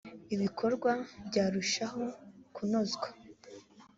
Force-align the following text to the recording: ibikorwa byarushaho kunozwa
ibikorwa 0.35 0.91
byarushaho 1.27 2.03
kunozwa 2.55 3.07